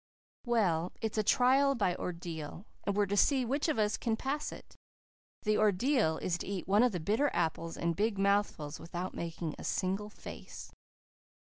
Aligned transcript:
"Well, 0.47 0.93
it's 0.99 1.19
a 1.19 1.23
trial 1.23 1.75
by 1.75 1.93
ordeal, 1.93 2.65
and 2.85 2.95
we're 2.95 3.05
to 3.05 3.15
see 3.15 3.45
which 3.45 3.67
of 3.69 3.77
us 3.77 3.97
can 3.97 4.17
pass 4.17 4.51
it. 4.51 4.75
The 5.43 5.59
ordeal 5.59 6.17
is 6.17 6.39
to 6.39 6.47
eat 6.47 6.67
one 6.67 6.81
of 6.81 6.91
the 6.91 6.99
bitter 6.99 7.29
apples 7.35 7.77
in 7.77 7.93
big 7.93 8.17
mouthfuls 8.17 8.79
without 8.79 9.13
making 9.13 9.53
a 9.59 9.63
single 9.63 10.09
face." 10.09 10.71